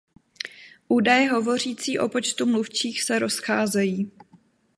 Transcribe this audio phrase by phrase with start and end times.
[0.87, 4.11] Údaje hovořící o počtu mluvčích se rozcházejí.